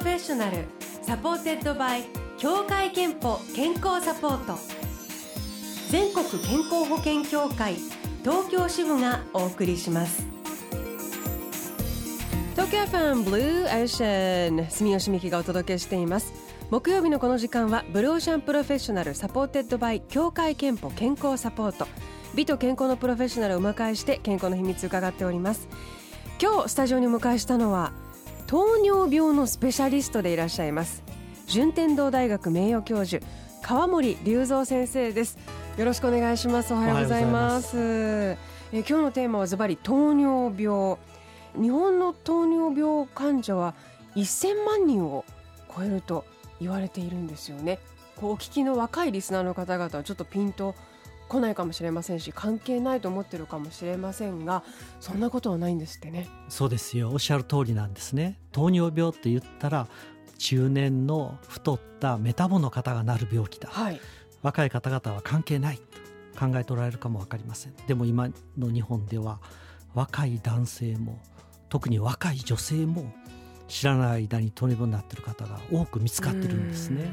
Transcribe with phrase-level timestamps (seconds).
[0.00, 0.64] フェッショナル。
[1.02, 2.04] supported by
[2.38, 4.58] 協会けんぽ健康サポート。
[5.90, 7.74] 全国健康保険協会
[8.24, 10.24] 東京支部がお送りします。
[12.52, 16.32] 東京 FM ブルーオーシャン住吉美紀がお届けしています。
[16.70, 21.86] 木曜日のこの時間はブルーオーシャンプロフェッショナル supported by 協会けんぽ健康サポート。
[22.34, 25.68] 美と健康のプロフェッショナルをお迎えして健康の秘密伺っております。
[26.40, 27.92] 今日スタジオにお迎えしたのは
[28.50, 31.04] 糖尿病のスペシャリストでいらっしゃいます。
[31.46, 33.24] 順天堂大学名誉教授
[33.62, 35.38] 川森隆三先生です。
[35.76, 36.74] よろしくお願いします。
[36.74, 37.76] おはようございます。
[37.78, 38.36] え
[38.72, 40.96] 今日のテーマはズバリ糖尿病。
[41.54, 43.76] 日本の糖尿病患者は
[44.16, 45.24] 1000万人を
[45.72, 46.24] 超えると
[46.60, 47.78] 言われているんですよね。
[48.16, 50.74] こうお聞きの若いリスナーの方々はちょっとピンと
[51.30, 54.64] 来ないかもしれませんし関係ないと思ってるかもしれませんが
[54.98, 56.28] そんなことはないんですってね。
[56.48, 57.10] そうですよ。
[57.10, 58.40] おっしゃる通りなんですね。
[58.50, 59.86] 糖尿病って言ったら
[60.38, 64.00] 中年の太ったメタボの方がなる病気だ、はい、
[64.42, 65.78] 若い方々は関係ない
[66.34, 67.74] と考えておられるかも分かりません。
[67.86, 69.38] でも今の日本では
[69.94, 71.20] 若い男性も
[71.68, 73.12] 特に若い女性も
[73.68, 77.12] 知らない間に糖尿病になっている方が多く見つかってるんですね。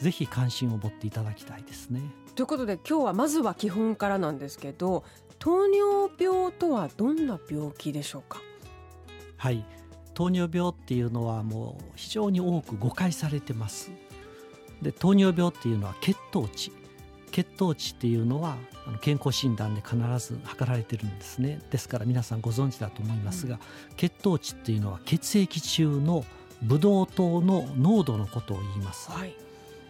[0.00, 2.00] ぜひ関心を持っていただきたいですね。
[2.34, 5.04] ということで今日はまずは基本からなんですけど
[5.38, 8.40] 糖尿病とはどんな病気でしょうか？
[9.36, 9.64] はい。
[10.14, 13.90] 糖尿病っていうのはもう非常に多く誤解されてます。
[14.82, 16.72] で糖尿病っていうのは血糖値。
[17.30, 18.56] 血糖値っていうのは
[19.00, 21.60] 健康診断で必ず測られてるんですね。
[21.70, 23.56] ですから皆さんご存知だと思いますが、
[23.90, 26.24] うん、血糖値っていうのは血液中の
[26.62, 29.36] ブドウ糖の濃度のことを言います、はい、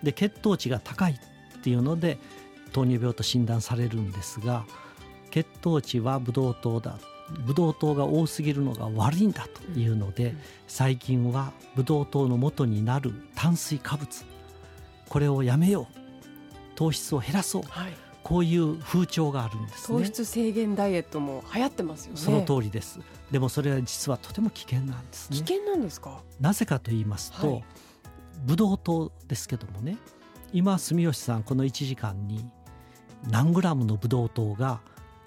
[0.03, 2.19] で血糖値が高いっていうので
[2.73, 4.65] 糖尿病と診断されるんですが
[5.31, 6.99] 血糖値はブドウ糖だ
[7.45, 14.25] ブドウ糖が多すぎるのが悪いんだというので、うん、最近はブドウ糖の元になる炭水化物
[15.09, 15.97] これをやめよう
[16.75, 19.99] 糖質を減らそう、はい、こういう風潮があるんですね。
[19.99, 22.21] 糖質制限ダイエットも流行ってますよね。
[22.21, 23.01] その通りです。
[23.31, 25.37] でもそれは実はとても危険なんですね。
[25.39, 26.23] 危険なんですか？
[26.41, 27.65] なぜかと言いますと、はい、
[28.45, 29.99] ブドウ糖ですけどもね。
[30.53, 32.51] 今住吉さんこの1時間に
[33.31, 34.81] 何グラムのブドウ糖が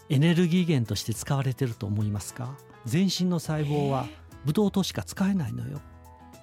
[0.10, 2.56] エネルギー源として使われてると思いますか？
[2.86, 4.08] 全身の細胞は
[4.46, 5.80] ブドウ糖しか使えないのよ。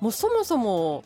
[0.00, 1.02] もうそもそも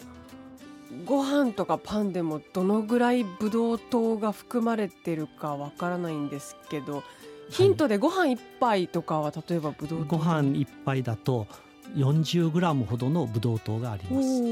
[1.07, 7.03] ご飯とかパンでもどのぐらいブドウ糖が含まれてるかわからないんですけど
[7.49, 11.47] ヒントでご飯一杯とかは例えばブドウ糖ご飯一杯だと
[11.95, 14.43] 40グラムほどのブドウ糖があります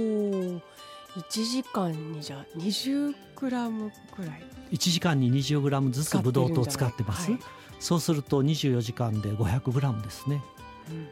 [1.17, 4.43] 1時間にじゃあ20グラムくらい。
[4.73, 7.41] 1時間に20グラムずつブドウ糖を使ってます、はい、
[7.81, 10.41] そうすると24時間で500グラムですね、
[10.89, 11.09] うん、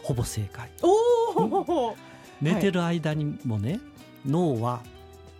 [0.00, 0.70] ほぼ正解。
[0.80, 1.96] おお
[2.40, 3.80] 寝てる間にもね、はい
[4.26, 4.82] 脳は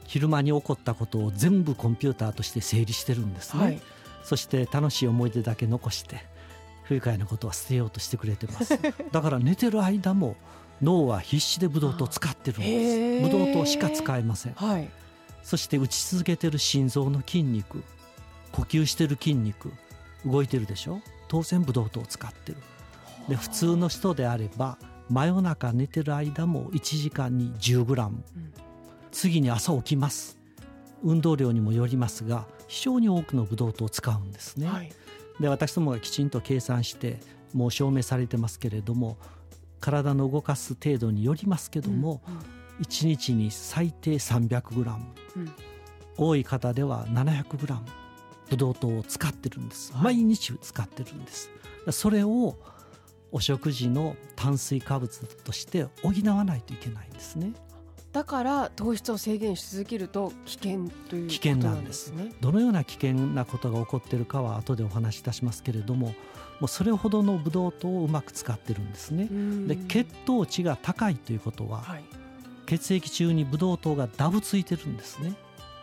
[0.06, 3.80] 昼間に起こったことを全部コンピューターとして整理してるんですね、はい、
[4.24, 6.24] そして楽しい思い出だけ残して
[6.84, 8.78] 不愉快なことは捨てようとしてくれてます。
[9.12, 10.36] だから寝てる間も
[10.82, 13.30] 脳は必死でブドウ糖を使ってるんです。
[13.30, 14.88] ブドウ糖しか使えません、はい、
[15.42, 17.82] そして打ち続けてる心臓の筋肉
[18.50, 19.72] 呼吸してる筋肉
[20.26, 21.00] 動いてるでしょ？
[21.28, 22.58] 当然ブドウ糖を使ってる。
[23.28, 24.78] で普通の人であれば
[25.08, 28.52] 真夜中寝てる間も1時間に10グラム、うん。
[29.10, 30.38] 次に朝起きます。
[31.04, 34.92] 運動量にもよりますが非常に多くのブドウ糖を使うんですね、はい、
[35.40, 37.18] で私どもがきちんと計算して
[37.52, 39.18] もう証明されてますけれども
[39.82, 42.40] 体の動かす程度によりますけども、うんうん、
[42.84, 45.04] 1日に最低300グラム、
[45.36, 45.52] うん、
[46.16, 47.82] 多い方では700グラム。
[48.52, 51.50] ブドウ糖を使ってるんです、はい、毎日使ってるんです。
[51.90, 52.56] それを
[53.32, 57.54] お食事の炭水化物として補わないといけないんですね
[58.12, 62.32] だから糖質を制限し続けると危険ということなんですね。
[62.40, 66.08] どのような危険なことが起こっているかは後でお話しいたしますけれども
[66.60, 69.28] もうそれほどのブドウ糖をうまく使ってるんですね。
[69.66, 72.04] で血糖値が高いということは、はい、
[72.66, 75.34] 血液中にブドウ糖がダブついてるんですね。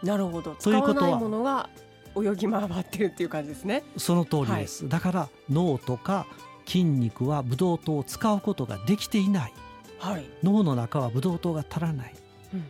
[0.04, 0.56] なるほど。
[0.56, 1.68] ということはものが
[2.16, 3.84] 泳ぎ回ってるっていう感じですね。
[3.98, 6.28] その通りです、はい、だから脳とか
[6.68, 9.54] 筋肉はブドウ糖を使うことができていない
[10.00, 12.14] はい、脳の中はブドウ糖が足らない、
[12.54, 12.66] うん、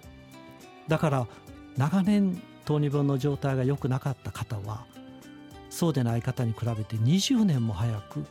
[0.88, 1.28] だから
[1.78, 4.86] 長年糖尿病の状態が良くなかった方は
[5.70, 8.26] そうでない方に比べて20年も早く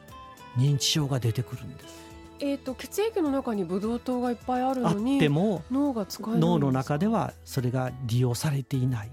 [0.56, 2.08] 認知症が出てくるんです。
[2.40, 9.10] えーと、血液の中にブドウ糖がいっぱいあるのにでも脳が使えない脳の中ではそれが利用されていない。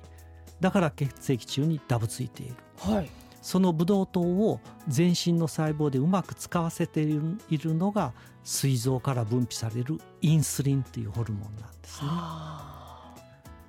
[0.59, 3.09] だから血液中にダブついている、はい、
[3.45, 8.11] そのブドウ糖を全身の細胞でうまく使わせているのが
[8.43, 12.09] 膵臓から分泌されるインスリンというホルモンなんですね。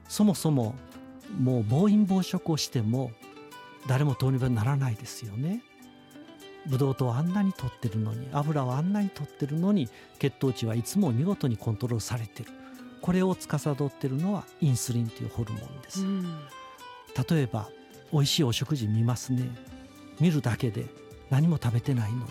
[0.09, 0.75] そもそも
[1.39, 3.13] もう暴飲暴食をしても
[3.87, 5.63] 誰も糖尿病にならないですよね。
[6.67, 12.51] ブドウ糖はあんなに取ってるのに油はあんなに取ってるのに血糖値はいつも見事にコントロールされてる
[13.03, 16.23] これを司ってるのはインスリンというホルモンです、うん、
[17.29, 17.69] 例えば
[18.13, 19.49] 美味しいお食事見ますね。
[20.21, 20.87] 見るだけで
[21.31, 22.25] 何も食べてないのに。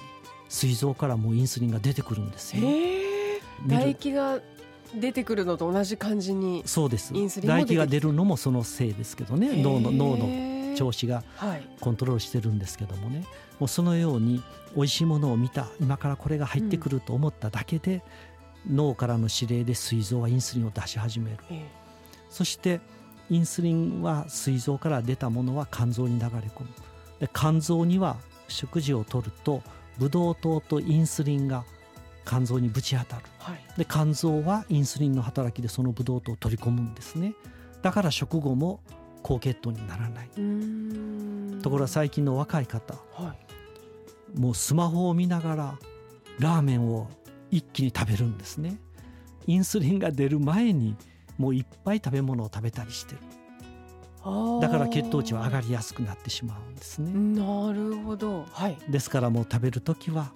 [0.50, 3.40] 膵臓からもうインスリンが出てくるんですよ、え。
[3.40, 4.40] ー、唾液が
[4.94, 7.14] 出てくるのと同じ感じにそうです。
[7.14, 9.62] 唾液が出るのもそのせいですけどね。
[9.62, 11.24] 脳の脳の調子が
[11.80, 13.26] コントロールしてるんですけどもね、はい、
[13.60, 14.44] もうそのように
[14.76, 15.68] 美味しいものを見た。
[15.80, 18.04] 今からこれが入ってくると思っただけで、
[18.68, 21.64] うん、脳からの指令で膵臓はインスリンを出し始める、えー、
[22.30, 22.80] そして
[23.30, 26.70] インスリンは膵臓から出たものは肝臓に流れ込む。
[27.20, 28.18] で肝臓には
[28.48, 29.62] 食事をとると
[29.98, 31.64] ブドウ糖とインスリンが
[32.26, 37.34] 肝臓にぶち当たる、はい、で肝臓はインスリンの働きでそのブドウ糖を取り込むんですね。
[37.82, 38.82] だから食後も
[39.22, 40.30] 高血糖にならない。
[41.62, 43.36] ところが最近の若い方、は
[44.36, 45.80] い、もうスマホを見ながら
[46.40, 47.10] ラーメンを
[47.50, 48.80] 一気に食べるんですね。
[49.48, 50.96] インスリンが出る前に
[51.38, 53.20] もういっぱい食べ物を食べたりしてる。
[54.60, 57.12] だから血糖値は上がりやすくなってしまうんですね。
[57.40, 60.32] なるほど、はい、ですからもう食べる時は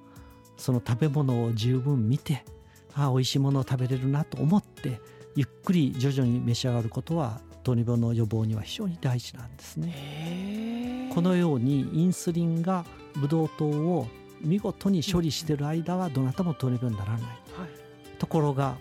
[0.57, 2.45] その食べ物を十分見て
[2.93, 5.01] ああ美味しいものを食べれるなと思って
[5.35, 11.09] ゆっくり徐々に召し上がることは糖尿病の予防には非常に大事なんですね。
[11.13, 12.85] このようにインスリンが
[13.15, 14.07] ブドウ糖を
[14.41, 18.77] 見事に処理している間はどなたも糖尿病にならない、はい、ところが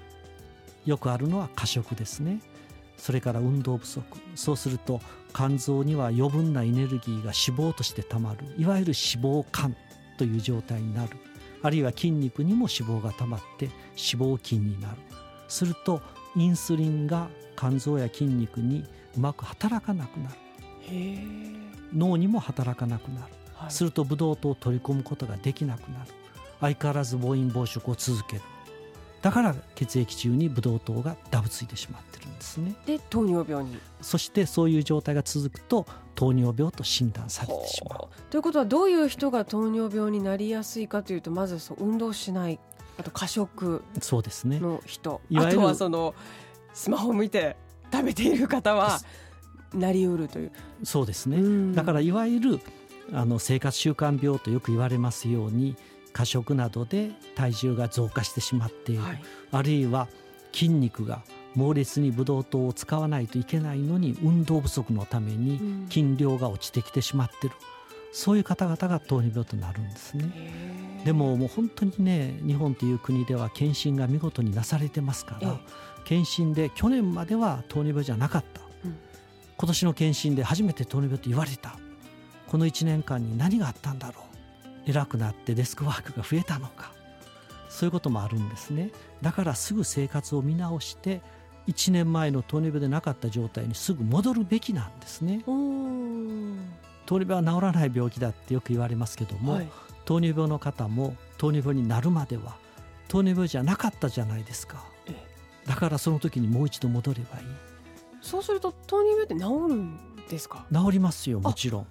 [0.88, 2.40] よくあるのは過食ですね。
[2.96, 4.02] それから運動不足。
[4.34, 5.02] そうすると
[5.34, 8.38] 肝臓には余分なエネルギーが脂肪としてたまる。
[8.56, 9.74] いわゆる脂肪肝
[10.16, 11.10] という状態になる。
[11.62, 14.96] あるいは筋肉にも脂肪がたまって脂肪筋になる。
[15.46, 16.00] すると
[16.34, 20.36] インスリンが肝臓や筋肉にうまく働かなくなる。
[21.94, 26.10] 脳にも働かなくなる、はい、するとブドウ糖を取り込むことができなくなる。
[26.60, 28.42] 相変わらず暴飲暴食を続ける
[29.22, 32.74] だから血液中にブドウ糖がダブついてしまってるんですね。
[32.86, 33.78] で糖尿病に。
[34.00, 38.08] そしてそういう状態が続くと糖尿病と診断されてしまう。
[38.30, 42.60] ということはどういう人が糖尿病になりやすいかというとまずそう運動しない。
[42.96, 43.82] あと過食。
[44.00, 44.60] そうですね。
[44.60, 45.20] の人。
[45.34, 46.14] あとはその
[46.72, 47.56] スマホを見て
[47.92, 49.00] 食べている方は
[49.74, 50.52] なりうるという。
[50.84, 51.74] そうですね。
[51.74, 52.60] だからいわゆる
[53.12, 55.76] あの生活習慣病とよく言われますように
[56.18, 59.22] 過食などで体重が増加してしまっている、はい、
[59.52, 60.08] あるいは
[60.52, 61.22] 筋肉が
[61.54, 67.60] 猛烈にブドウ糖を使わないといけないのに運動不足のために筋量が落ちてきてしまってる、うん、
[68.10, 71.02] そういう方々が糖尿病となるんですね。
[71.04, 75.60] でももう本当にね日本という国では検診が見事になされてますから
[76.04, 78.96] 検診で去年までは糖尿病じゃなかった、うん、
[79.56, 81.78] 今年の検診で初めて糖尿病と言われた。
[82.48, 84.27] この1年間に何があったんだろう
[84.88, 86.92] 偉くなってデスクワークが増えたのか。
[87.68, 88.90] そういうこともあるんですね。
[89.22, 91.20] だからすぐ生活を見直して
[91.68, 95.42] 1年前の糖尿病でなかった状態にすぐ戻るべきなんですね。
[95.44, 99.68] 糖尿病は治らない病気だってよく言われますけども、はい、
[100.04, 102.56] 糖尿病の方も糖尿病になるまでは
[103.08, 104.82] 糖尿病じゃなかったじゃないですか。
[105.66, 107.44] だからその時にもう一度戻ればいい。
[108.22, 110.64] そうすると糖尿病って治るんですか？
[110.72, 111.86] 治りますよもちろん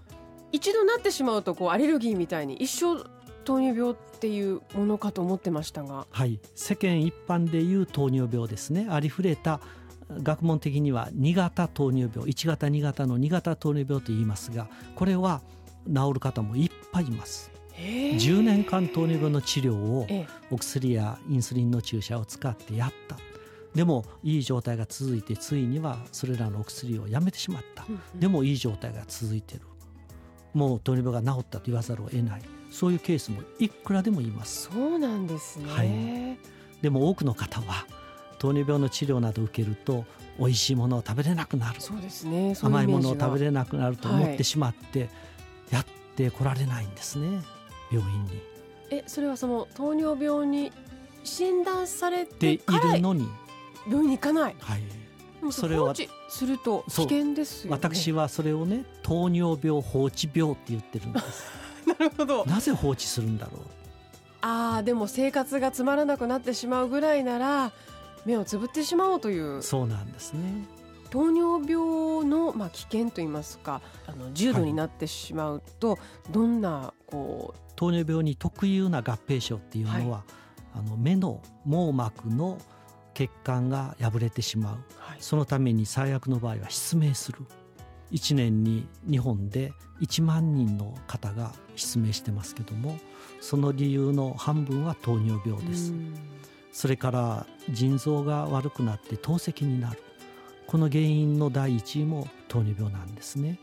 [0.51, 3.04] 一度なってしまうとこうアレルギーみたいに一生
[3.44, 6.08] 糖尿病っていうものかと思ってましたが。
[6.10, 6.39] はい。
[6.56, 8.88] 世間一般でいう糖尿病ですね。
[8.89, 9.62] ありふれた
[10.24, 12.30] 学問的には2型糖尿病。
[12.30, 15.42] 1型2型の2型糖尿病と言いますがこれは
[15.88, 17.51] 治る方もいっぱいいます。
[17.77, 20.08] 10年間糖尿病の治療を
[20.50, 23.18] お薬やインスリンの注射を使ってやった。
[23.75, 27.86] でもいい状態が続いてついにはそれらのお薬をやめてしまった、
[28.16, 29.62] でもいい状態が続いてる
[30.58, 32.42] もう糖尿病が治ったと言わざるを得ない。
[32.72, 34.70] そういうケースもいくらでもいます。
[34.74, 37.86] そうなんですね、はい、でも多くの方は
[38.40, 40.06] 糖尿病の治療などを受けると
[40.38, 41.80] 美味しいものを食べれなくなる。
[41.80, 42.56] そうですね。
[42.62, 45.10] 甘いものを食べれなくなると思ってしまって、はい、
[45.72, 45.86] やっ
[46.16, 47.42] てこられないんですね。
[47.92, 48.42] 病院に。
[48.90, 50.72] えそれはその糖尿病に
[51.24, 53.28] 診断されているのに。
[53.88, 54.82] 病院に行かない、はい、
[55.51, 61.44] それを放置すると危険ですよ、ね、私はそれをね糖尿病放置病って言ってるんです。
[61.88, 62.46] なるほど。
[62.46, 63.62] なぜ放置するんだろう。
[64.42, 67.72] ああでも生活がつまらなくなってしまうぐらいなら
[68.25, 69.62] 目をつぶってしまおうという。
[69.63, 70.66] そうなんですね。
[71.10, 76.00] 糖尿病のまあ危険といいますかあの重度になってしまうと、はい、
[76.32, 80.24] どんなこう糖尿病に特有な合併症っていうのは、はい、
[80.75, 82.58] あの目の網膜の
[83.18, 87.40] 血管が破れてしまう、はい、そのために最悪の場合は失明する。
[88.12, 92.98] 1年に日本で1万人の方が失明してますけども
[93.42, 95.94] その理由の半分は糖尿病です。
[96.72, 100.04] それから腎臓が悪くなって透析になる。
[100.68, 103.60] この原因の第一位も糖尿病なんですね。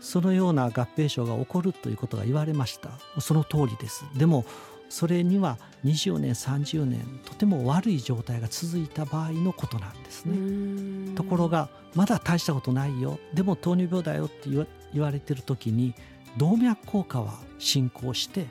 [0.00, 2.90] そのような合併症が起こるということが言われました。
[3.20, 4.06] その通りです。
[4.16, 4.46] でも
[4.94, 11.16] それには20年30年とても悪い状態が続いた場合のことなんですね。
[11.16, 13.18] ところがまだ大したことないよ。
[13.32, 14.48] でも糖尿病だよって
[14.92, 15.96] 言われてる時に
[16.36, 18.46] 動脈硬化は進行して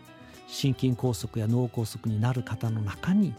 [0.50, 3.34] 心筋梗塞や脳梗塞になる方の中に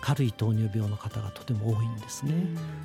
[0.00, 2.32] 軽い糖尿病の方がとても多いんですね。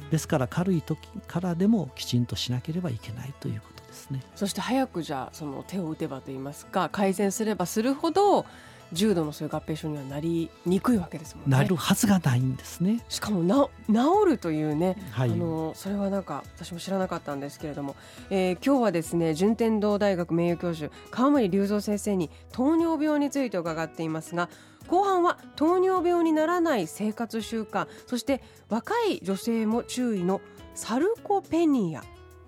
[0.09, 4.23] ですから軽い時からでもきちんとしなければいけないということですね。
[4.35, 8.47] そして早くじゃあその手を打てばといいますか改善すればするほど
[8.93, 11.57] 重度のそういう合併症にはなりにくいわけですもんね。
[11.57, 13.03] なるはずがないんですね。
[13.09, 17.95] しかもな治るというね、はい、あのそれはなんか私も知らなかったんですけれども、
[18.29, 24.49] えー、今日はですね順天堂大学名誉教授川森隆三先生に糖尿病について伺っていますが。
[24.87, 30.41] 後半は糖尿病にならない生活習慣そして若い女性も注意の
[30.75, 32.03] サルコペニア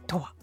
[0.05, 0.36] とは？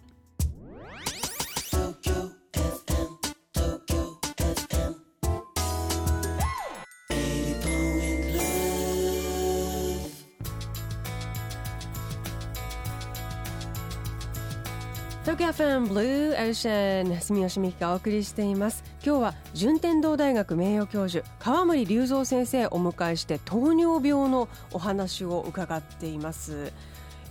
[15.37, 18.85] 東京 FM ブルーオーシャン住吉美希がお送りしています。
[19.05, 26.73] 今日は順天堂大学名誉教授川森隆三先生をお迎えして糖尿病のお話を伺っています。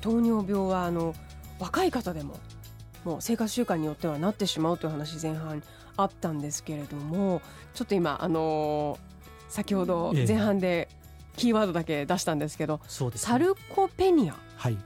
[0.02, 1.16] 糖尿病はあの
[1.60, 2.36] 若い方でも
[3.06, 5.64] もう生活習慣によってはなってしまうという話前半
[5.96, 7.42] あったんですけれども
[7.74, 10.90] ちょっと今あのー、先ほど前半で
[11.38, 14.36] キーワードだけ出したんですけど、ね、サルコペニア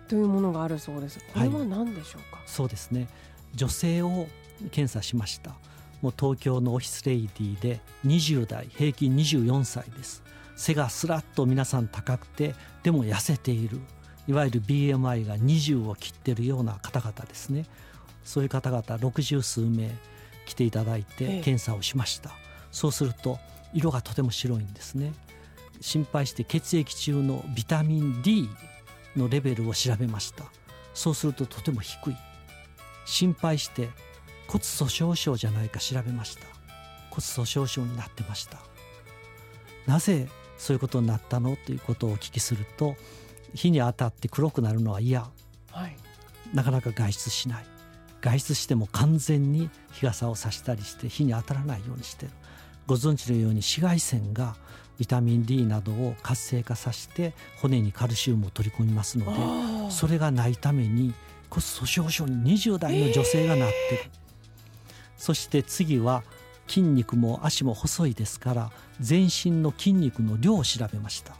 [0.07, 1.19] というものがあるそうです。
[1.33, 3.07] これは何でしょうか、はい、そうですね。
[3.55, 4.27] 女性を
[4.71, 5.51] 検査しました。
[6.01, 10.23] もう東京のオフィスレイディで20代平均24歳です。
[10.55, 13.79] 背がすらっと皆さん高くてでも痩せている。
[14.27, 17.65] いわゆる BMI が20を切ってるような方々ですね。
[18.23, 19.89] そういう方々60数名
[20.45, 22.35] 来ていただいて検査をしました、ええ、
[22.71, 23.39] そうすると
[23.73, 25.13] 色がとても白いんですね。
[25.79, 28.49] 心配して血液中のビタミン D
[29.17, 30.45] のレベルを調べました。
[30.93, 32.15] そうするととても低い。
[33.05, 33.89] 心配して
[34.47, 36.45] 骨粗しょう症じゃないか調べました。
[37.09, 38.59] 骨粗しょう症になってました。
[39.85, 41.55] なぜそういうことになったの？
[41.55, 42.95] ということをお聞きすると
[43.53, 45.21] 火に当たって黒くなるのは嫌、
[45.71, 45.95] はい、
[46.53, 47.65] なかなか外出しない。
[48.19, 52.31] 外出しても完全に日傘を差したりして火に当たらないようにしてる。
[52.87, 54.55] ご存知のように紫外線が
[54.97, 59.25] ビタミン D などを活性化させて骨にカルシウムを取り込みますの
[59.87, 61.13] でそれがないために
[61.49, 64.09] 骨粗しょう症に20代の女性がなってる、えー、
[65.17, 66.23] そして次は
[66.67, 71.33] 筋肉も足も細いですから全身の筋肉の量を調べました。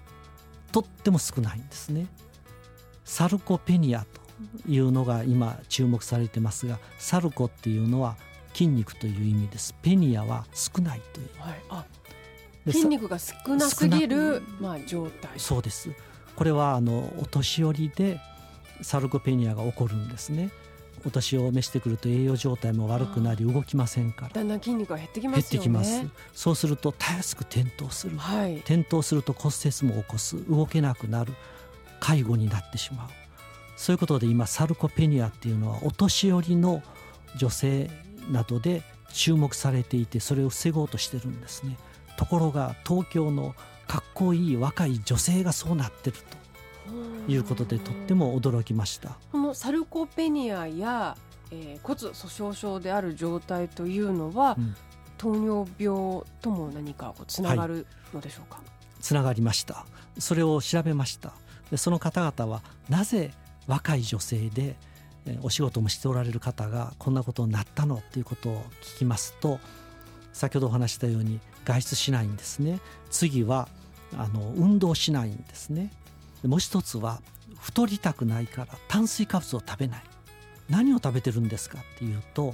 [0.72, 2.08] とっても少ないんですね。
[3.04, 4.22] サルコペニアと
[4.70, 8.16] いうのが今注目されてますがサルコっていうのは
[8.54, 9.76] 筋肉という意味です。
[9.82, 11.86] ペニアは少ないという、はい、
[12.72, 15.32] 筋肉が少なすぎるまあ状態。
[15.38, 15.92] そうです。
[16.36, 18.20] これはあのお年寄りで
[18.82, 20.52] サルコペニアが起こるんですね。
[21.06, 24.34] お年を召してくると栄養状態も悪くなり動きませんから。
[24.34, 26.06] だんだん筋肉が減ってきます、ね、減ってきます。
[26.34, 30.36] そうするとたやすく転倒する、はい、転倒すると骨折も起こす。
[30.50, 31.34] 動けなくなる。
[32.00, 33.10] 介護になってしまう。
[33.76, 36.82] そういうことで今サルコペニアっていうのはお年寄りの
[37.38, 37.90] 女性
[38.32, 38.82] などで
[39.14, 41.78] 注目されていてそれを防ごうとしてるんですね
[42.18, 43.56] ところが東京の
[43.88, 46.18] かっこいい若い女性がそうなってる
[47.26, 49.18] ということでとっても驚きました。
[49.32, 51.16] このサルコペニアや、
[51.52, 54.76] えー、骨粗しょう症である状態というのは、うん、
[55.18, 58.66] 糖尿病とも何かこうつながるのでしょうか、はい、
[59.02, 59.86] つながりました。
[60.20, 61.32] それを調べました。
[61.72, 63.32] でその方々はなぜ
[63.68, 64.76] 若い女性で
[65.42, 67.98] お仕事もしておられる方がこんなことになったの？
[67.98, 69.60] っていうことを聞きますと
[70.32, 72.80] 先ほどお話したように外出しないんですね。
[73.10, 73.68] 次は
[74.16, 75.92] あの運動しないんですね。
[76.46, 77.22] もう一つは
[77.60, 80.04] 太りたくないから炭水化物を食べない。
[80.70, 82.54] 何を食べてるんですかっていうと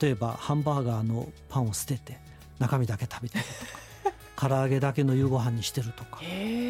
[0.00, 2.18] 例えばハンバーガーのパンを捨てて
[2.60, 3.44] 中身だけ食べてる
[4.36, 6.20] とか 唐揚げだけの夕ご飯にしてるとか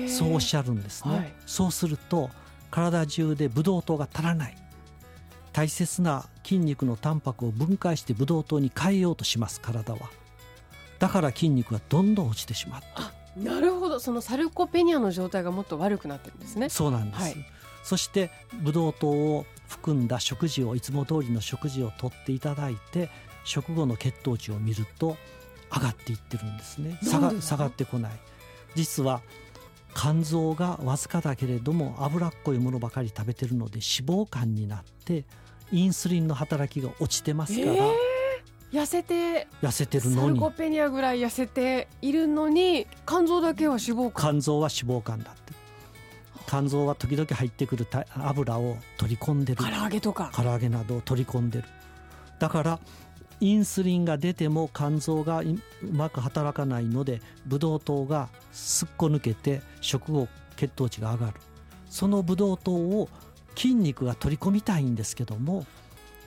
[0.09, 2.31] そうおっしゃるんですね、はい、そうすると
[2.71, 4.57] 体中でブドウ糖が足らない。
[5.53, 10.11] 大切な筋肉のタンパクを分解してブドウ糖に変えようとします体は
[11.03, 13.99] だから筋肉がどんどん落ちてしまうなるほど。
[13.99, 16.69] そのサルコペニアの状態がもっと悪くなってるんですね。
[16.69, 17.37] そうなんです、はい、
[17.83, 18.31] そして
[18.61, 23.11] ブドウ糖を含んだ食事をいつも通りの食事をとっていただいて
[23.43, 25.17] 食後の血糖値を見ると
[25.75, 26.97] 上がっていってるんですね。
[27.03, 28.13] 下が下がってこない。
[28.77, 29.23] 実は
[29.97, 35.25] 肝臓がわずかだけれども脂っこいものばかり食べてるので脂肪肝になって
[35.73, 38.12] インスリンの働きが落ちてますから、えー、
[38.73, 40.17] 痩せて痩せてるのに。
[40.17, 44.33] サルコペニアぐらい痩せているのに肝臓だけは脂肪肝。
[44.33, 45.53] 肝臓は脂肪肝だって。
[46.47, 49.63] 肝臓は時々入ってくる油を取り込んでる。
[49.63, 50.31] 唐揚げとか。
[50.35, 51.65] 唐揚げなどを取り込んでる。
[52.39, 52.81] だから
[53.41, 55.59] インスリンが出ても肝臓がう
[55.93, 61.35] まく働かないのでブドウ糖がすっこ抜けて食後血糖値が上がる。
[61.91, 63.09] そのブドウ糖を
[63.55, 65.67] 筋肉が取り込みたいんですけども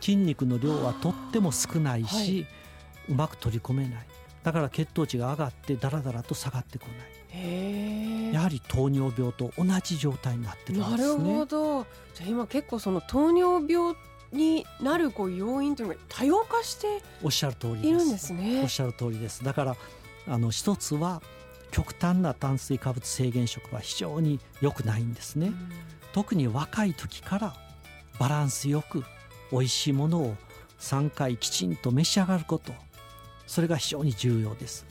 [0.06, 2.48] 筋肉の量はとっても少ないし、はい、
[3.10, 4.06] うまく取り込めない。
[4.44, 6.86] だから血糖値が上がってだらだらと下がってこ
[7.34, 8.32] ない。
[8.32, 10.98] やはり糖尿病と同じ状態になってるんですね。
[10.98, 11.88] なるほど。
[12.14, 13.96] じゃあ今結構その糖尿病
[14.32, 18.62] になるこう要因というのが多様化しておっしゃる通りいるんですね。
[18.62, 19.44] おっしゃる通りです。
[19.44, 19.76] だから
[20.28, 21.24] あの一つは
[21.72, 25.52] 極端な炭水化物制限食は非常に良くないんですね。
[26.14, 27.56] 特に若い時から
[28.20, 29.04] バランスよく
[29.56, 30.36] 美味しいものを
[30.80, 32.74] 3回きちんと召し上がること
[33.48, 34.86] それが非常に重要です。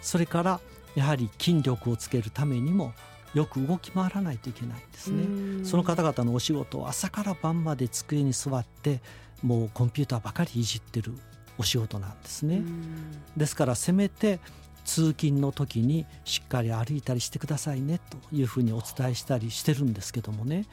[0.00, 0.60] それから
[0.94, 2.92] やはり筋力をつけるためにも
[3.34, 5.64] よく動き回らないといけないんですね。
[5.64, 9.00] その方々のお仕事を朝から晩まで机に座って
[9.42, 11.12] もうコンピューターばかりいじってる
[11.58, 12.62] お仕事なんですね。
[13.36, 14.40] ですからせめて
[14.84, 20.64] 通勤の時にしっかり歩いたりしてくださいねというふうにお伝えしたりしてるんですけどもね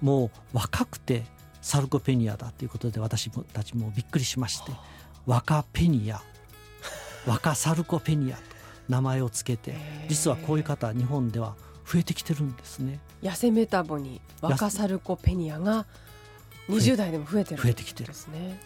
[0.00, 1.24] もう若くて
[1.60, 4.72] サルコペニアだということで私たちもびっくりしまして
[5.26, 6.22] 若ペニア
[7.26, 8.42] 若サルコペニアと
[8.88, 9.74] 名前をつけて
[10.08, 11.54] 実はこういう方日本では
[11.86, 13.00] 増えてきてるんですね。
[13.22, 15.86] 痩せメタボに若サルコペニアが
[16.68, 18.06] 20代でも増えてる増えてきてる。
[18.08, 18.60] ですね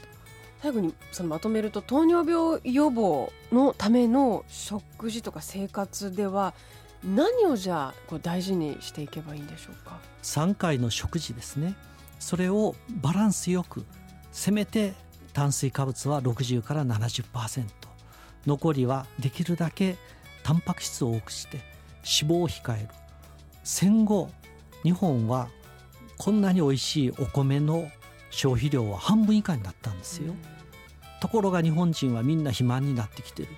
[0.63, 6.55] 最後にそのまとめると糖尿病予防のための食事とか生活では
[7.03, 11.75] 何をじゃあこう大事にしていけばいいんでしょうか？3回の食事ですね
[12.19, 13.85] それをバランスよく
[14.33, 14.95] せめて
[15.33, 17.65] 炭水化物は60から70%
[18.47, 19.97] 残りはできるだけ
[20.43, 21.59] タンパク質を多くして
[22.21, 22.89] 脂肪を控える。
[23.63, 24.31] 戦後
[24.83, 25.49] 日本は
[26.19, 27.91] こんなに美味しいお米の
[28.31, 30.35] 消費量は半分以下になったんですよ、
[31.21, 33.49] ところが日本人はみんな肥満になってきてる。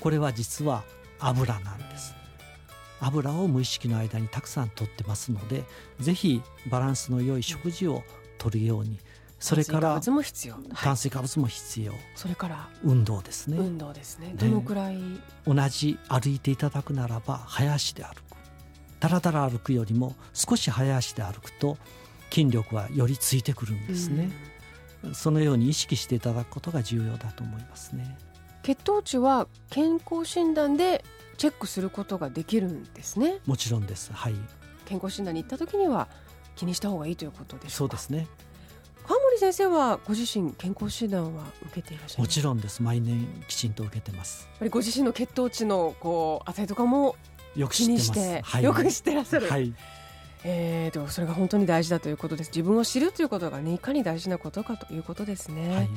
[0.00, 0.82] これは実は
[1.18, 2.14] 油なんです。
[3.00, 5.64] 油を無意識の間にたくさんとってますので
[5.98, 8.02] ぜひバランスの良い食事を
[8.38, 8.98] とるように
[9.38, 10.22] それから炭
[10.98, 13.56] 水化物も必要、それから運動ですね。
[13.56, 14.34] 運動ですね。
[14.36, 14.98] どのくらい？
[15.46, 18.16] 同じ歩いていただくならば早足で歩く。
[19.00, 21.78] だらだら歩くよりも少し早足で歩くと
[22.30, 24.30] 筋力はよりついてくるんですね、
[25.04, 28.18] うん、そのように意識していただくことが重要だと思いますね。
[28.62, 31.02] 血糖値は健康診断で
[31.40, 33.38] チェックすることができるんですね。
[33.46, 34.12] もちろんです。
[34.12, 34.34] はい。
[34.84, 36.06] 健康診断に行った時には
[36.54, 38.26] 気にした方がいいということでそうですね。
[39.06, 42.82] 川森先生はご自身健康診断は受けていらっしゃるもちろんです。
[42.82, 44.48] 毎年きちんと受けてます。
[44.50, 47.16] やっぱりご自身の血糖値のこう値とかも
[47.56, 49.72] よく知ってして、はい、よく知ってらっしゃる、はい、
[50.44, 52.50] えーと、それが本当に大事だということです。
[52.50, 55.88] 自分を知るということが、ね、いかに大事なことかということですね、はい、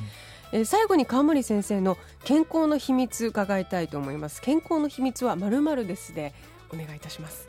[0.52, 4.40] えー、最後に川森先生の健康の秘密伺いたいと思います。
[4.40, 6.32] 健康の秘密はまるまるですで
[6.72, 7.48] お願いいたします。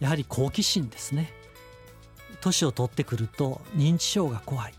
[0.00, 1.32] やはり好奇心ですね。
[2.40, 4.74] 年を取ってくると認知症が怖い。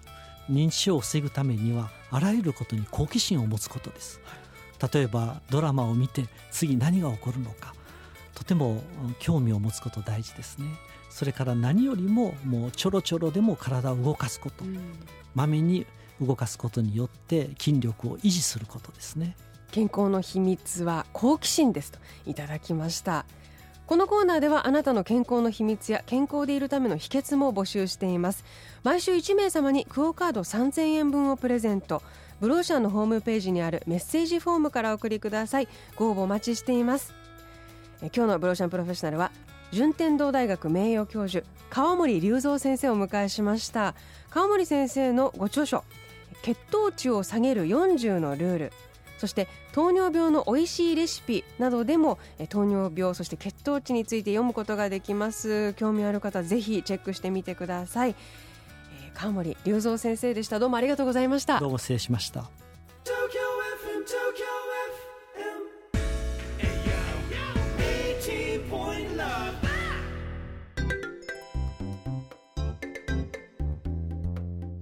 [0.49, 4.19] 認知症を防ぐためにはあらゆることに好奇心を持つことです、
[4.91, 7.75] 例えばドラマを見て次何が起こるのか。
[8.33, 8.81] とても
[9.19, 10.65] 興味を持つこと大事ですね。
[11.09, 14.63] それから何よりももうちょろちょろでも体を動かすこと。
[15.35, 15.85] まめ、に
[16.21, 19.35] 動かすことによって筋力を維持することですね。
[19.71, 23.25] 健康の秘密は好奇心ですといただきました。
[23.85, 28.43] このコーナーではあなたの健康の秘密や健康でいるための秘訣も募集しています。
[28.83, 32.03] 毎週1名様にクオカード3000円分をプレゼント。
[32.39, 35.67] ブローシャーのホームページにあるメッセージフォームからお送りください。
[35.95, 37.13] ご応募お待ちしています。
[38.01, 39.31] 今日のブローシャンプロフェッショナルは
[39.71, 43.95] 順天堂大学名誉教授川森隆三先生をお迎えしました。
[44.29, 45.83] 川森先生のご著書
[46.41, 48.73] 血糖値を下げる40のルール。
[49.17, 55.73] そして糖尿病の美味しいレシピなどでも糖尿病そして血糖値について読むことができます。
[55.73, 58.15] 興味ある方ぜひチェックしてみてください。
[59.13, 60.59] 川森隆三先生でした。
[60.59, 61.59] どうもありがとうございました。
[61.59, 62.49] どうも失礼しました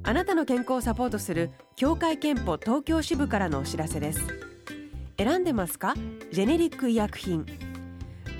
[0.07, 4.21] あなたの健康をサポートする協会憲法東京支部からのお知らせです。
[5.17, 5.95] 選んでますか？
[6.31, 7.45] ジェネリック医薬品。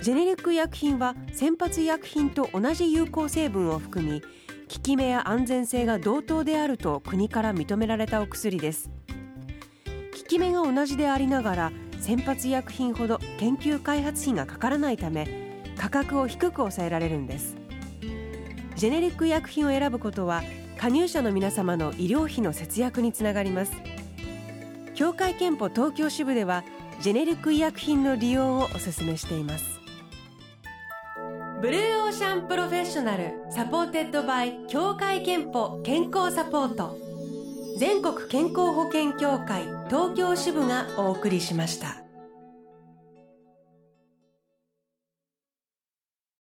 [0.00, 4.26] ジェネリック医薬品は先発医薬品と同じ有効成分を含み効
[4.66, 8.88] き目や安全性が同等であると国から認められたお薬です。
[8.88, 17.58] 効き目が同じでありながら先発医薬品ほど研究開発費がかからないため価格を低く抑えられるんです。
[18.74, 20.42] ジェネリック医薬品を選ぶことは
[20.78, 23.72] 加入者の皆様の医療費の節約につながります。
[24.94, 26.64] 協会憲法東京支部では
[27.00, 29.80] ジェネリック医薬品の利用をお勧めしています。
[31.60, 36.96] ブルーオーシャンプロフェッショナル supported by 協会けんぽ健康サポート。
[37.78, 42.07] 全国健康保険協会東京支部がお送りしました。